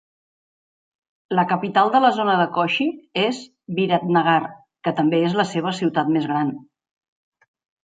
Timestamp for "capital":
1.51-1.91